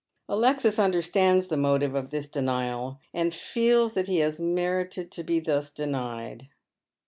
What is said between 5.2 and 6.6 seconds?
be thus denied.